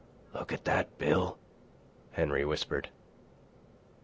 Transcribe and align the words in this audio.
"Look 0.33 0.51
at 0.51 0.65
that, 0.65 0.97
Bill," 0.97 1.37
Henry 2.13 2.43
whispered. 2.43 2.89